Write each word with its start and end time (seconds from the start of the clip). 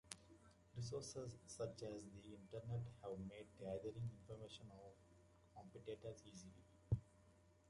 Resources, 0.75 1.37
such 1.45 1.83
as 1.83 2.05
the 2.09 2.33
Internet, 2.33 2.81
have 3.03 3.19
made 3.19 3.45
gathering 3.59 4.09
information 4.19 4.65
on 4.73 4.89
competitors 5.71 6.23
easy. 6.25 6.49